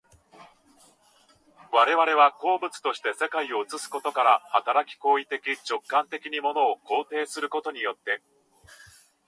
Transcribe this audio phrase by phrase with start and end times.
[1.71, 8.23] 我々は個物として世界を映すことから働き、行為的直観的に物を構成することによって、